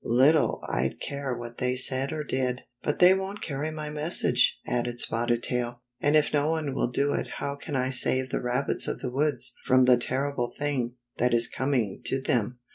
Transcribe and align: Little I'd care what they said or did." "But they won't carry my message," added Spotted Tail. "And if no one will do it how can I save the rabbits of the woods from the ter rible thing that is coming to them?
Little 0.03 0.63
I'd 0.67 0.99
care 0.99 1.37
what 1.37 1.59
they 1.59 1.75
said 1.75 2.11
or 2.11 2.23
did." 2.23 2.63
"But 2.81 2.97
they 2.97 3.13
won't 3.13 3.43
carry 3.43 3.69
my 3.69 3.91
message," 3.91 4.59
added 4.65 4.99
Spotted 4.99 5.43
Tail. 5.43 5.83
"And 5.99 6.15
if 6.15 6.33
no 6.33 6.49
one 6.49 6.73
will 6.73 6.87
do 6.89 7.13
it 7.13 7.27
how 7.37 7.55
can 7.55 7.75
I 7.75 7.91
save 7.91 8.31
the 8.31 8.41
rabbits 8.41 8.87
of 8.87 9.01
the 9.01 9.11
woods 9.11 9.53
from 9.63 9.85
the 9.85 9.97
ter 9.99 10.33
rible 10.33 10.51
thing 10.57 10.95
that 11.17 11.35
is 11.35 11.47
coming 11.47 12.01
to 12.05 12.19
them? 12.19 12.57